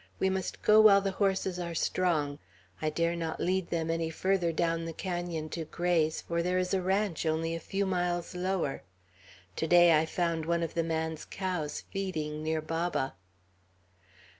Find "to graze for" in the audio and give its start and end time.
5.49-6.41